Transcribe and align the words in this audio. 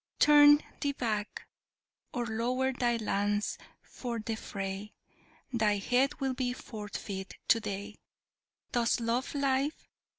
turn 0.17 0.63
thee 0.79 0.93
back! 0.93 1.45
Or 2.11 2.25
lower 2.25 2.73
thy 2.73 2.97
lance 2.97 3.59
for 3.83 4.17
the 4.17 4.33
fray; 4.35 4.95
Thy 5.53 5.77
head 5.77 6.19
will 6.19 6.33
be 6.33 6.53
forfeit 6.53 7.35
to 7.49 7.59
day! 7.59 7.99
Dost 8.71 8.99
love 8.99 9.35
life? 9.35 9.87